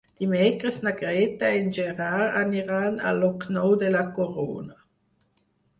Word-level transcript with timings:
Dimecres 0.21 0.77
na 0.87 0.93
Greta 1.01 1.51
i 1.57 1.61
en 1.65 1.69
Gerard 1.79 2.41
aniran 2.41 2.99
a 3.11 3.15
Llocnou 3.21 3.79
de 3.87 3.95
la 3.99 4.07
Corona. 4.19 4.85